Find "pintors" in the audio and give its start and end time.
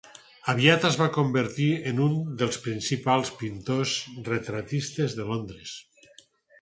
3.43-3.95